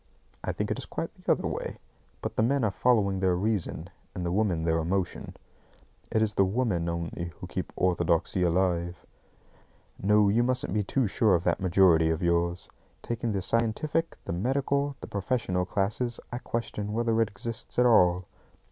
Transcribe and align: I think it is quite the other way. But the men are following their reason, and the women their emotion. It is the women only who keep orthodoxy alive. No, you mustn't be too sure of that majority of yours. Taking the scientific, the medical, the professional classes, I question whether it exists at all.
I 0.43 0.51
think 0.51 0.71
it 0.71 0.79
is 0.79 0.87
quite 0.87 1.11
the 1.13 1.31
other 1.31 1.45
way. 1.45 1.77
But 2.23 2.35
the 2.35 2.41
men 2.41 2.63
are 2.63 2.71
following 2.71 3.19
their 3.19 3.35
reason, 3.35 3.91
and 4.15 4.25
the 4.25 4.31
women 4.31 4.63
their 4.63 4.79
emotion. 4.79 5.35
It 6.11 6.23
is 6.23 6.33
the 6.33 6.43
women 6.43 6.89
only 6.89 7.33
who 7.39 7.45
keep 7.45 7.71
orthodoxy 7.75 8.41
alive. 8.41 9.05
No, 10.01 10.27
you 10.27 10.41
mustn't 10.41 10.73
be 10.73 10.81
too 10.83 11.05
sure 11.05 11.35
of 11.35 11.43
that 11.43 11.59
majority 11.61 12.09
of 12.09 12.23
yours. 12.23 12.67
Taking 13.03 13.31
the 13.33 13.43
scientific, 13.43 14.17
the 14.25 14.33
medical, 14.33 14.95
the 15.01 15.07
professional 15.07 15.65
classes, 15.65 16.19
I 16.31 16.39
question 16.39 16.93
whether 16.93 17.21
it 17.21 17.29
exists 17.29 17.77
at 17.77 17.85
all. 17.85 18.25